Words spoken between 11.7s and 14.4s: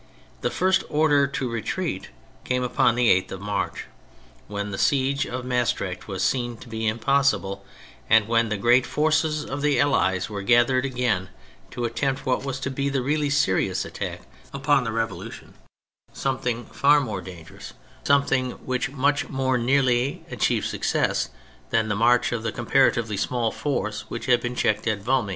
attempt what was to be the really serious attack